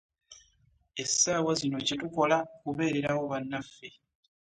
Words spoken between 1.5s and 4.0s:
zino kye tukola kubeererawo bannaffe.